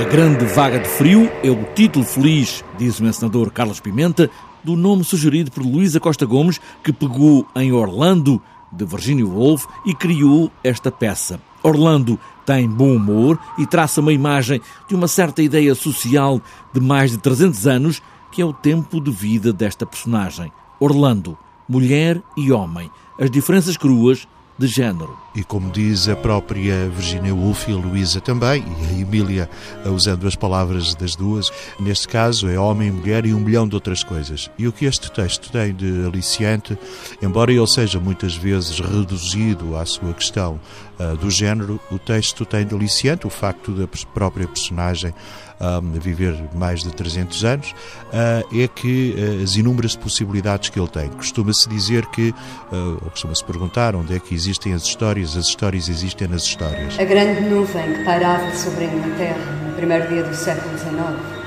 [0.00, 4.30] A Grande Vaga de Frio é o título feliz, diz o encenador Carlos Pimenta,
[4.64, 8.40] do nome sugerido por Luísa Costa Gomes, que pegou em Orlando,
[8.72, 11.38] de Virginia Woolf, e criou esta peça.
[11.62, 16.40] Orlando tem bom humor e traça uma imagem de uma certa ideia social
[16.72, 20.50] de mais de 300 anos, que é o tempo de vida desta personagem.
[20.80, 21.36] Orlando,
[21.68, 24.26] mulher e homem, as diferenças cruas
[24.60, 25.18] de género.
[25.34, 29.48] E como diz a própria Virginia Woolf e a Luísa também, e a Emília
[29.86, 34.04] usando as palavras das duas, neste caso é homem mulher e um milhão de outras
[34.04, 34.50] coisas.
[34.58, 36.76] E o que este texto tem de aliciante,
[37.22, 40.60] embora ele seja muitas vezes reduzido à sua questão
[40.98, 45.14] uh, do género, o texto tem de aliciante o facto da própria personagem
[45.60, 50.88] um, viver mais de 300 anos, uh, é que uh, as inúmeras possibilidades que ele
[50.88, 51.08] tem.
[51.10, 52.30] Costuma-se dizer que,
[52.72, 56.98] uh, ou costuma-se perguntar onde é que existem as histórias, as histórias existem nas histórias.
[56.98, 61.40] A grande nuvem que pairava sobre a Inglaterra no primeiro dia do século XIX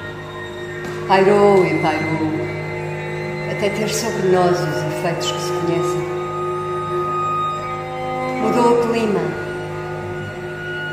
[1.08, 2.32] pairou e pairou
[3.52, 6.14] até ter sobre nós os efeitos que se conhecem.
[8.42, 9.22] Mudou o clima.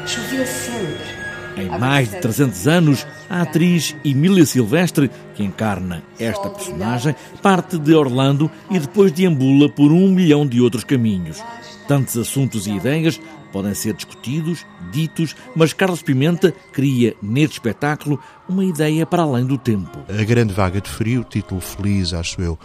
[0.06, 1.19] Chovia sempre
[1.60, 7.94] em mais de 300 anos, a atriz Emília Silvestre, que encarna esta personagem, parte de
[7.94, 11.42] Orlando e depois deambula por um milhão de outros caminhos.
[11.86, 13.20] Tantos assuntos e ideias
[13.52, 19.58] podem ser discutidos, ditos, mas Carlos Pimenta cria neste espetáculo uma ideia para além do
[19.58, 19.98] tempo.
[20.08, 22.58] A Grande Vaga de Frio, título feliz, acho eu,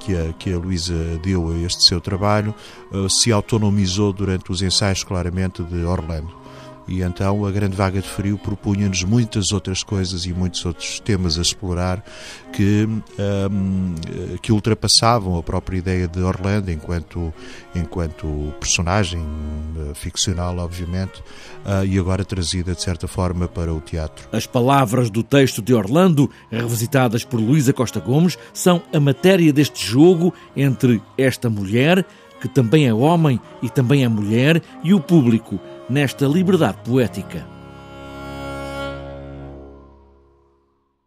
[0.00, 2.54] que a, que a Luísa deu a este seu trabalho,
[2.92, 6.41] eh, se autonomizou durante os ensaios, claramente, de Orlando.
[6.88, 11.38] E então a Grande Vaga de Frio propunha-nos muitas outras coisas e muitos outros temas
[11.38, 12.04] a explorar
[12.52, 13.94] que, um,
[14.40, 17.32] que ultrapassavam a própria ideia de Orlando enquanto,
[17.74, 21.22] enquanto personagem eh, ficcional, obviamente,
[21.64, 24.28] uh, e agora trazida de certa forma para o teatro.
[24.32, 29.86] As palavras do texto de Orlando, revisitadas por Luísa Costa Gomes, são a matéria deste
[29.86, 32.04] jogo entre esta mulher,
[32.40, 37.46] que também é homem e também é mulher, e o público nesta liberdade poética.